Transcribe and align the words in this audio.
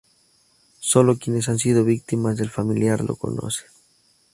Sólo 0.79 1.19
quienes 1.19 1.47
han 1.47 1.59
sido 1.59 1.83
víctimas 1.83 2.35
del 2.35 2.49
"Familiar" 2.49 3.01
lo 3.03 3.15
conocen. 3.17 3.67